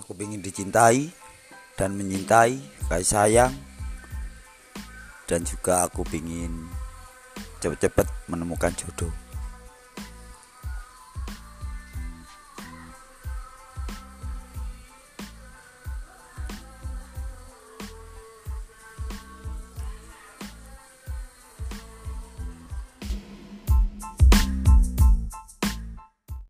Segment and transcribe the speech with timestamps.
[0.00, 1.10] aku ingin dicintai
[1.74, 2.58] dan menyintai
[2.88, 3.54] kasih sayang.
[5.28, 6.66] Dan juga aku ingin
[7.60, 9.12] cepet-cepet menemukan jodoh.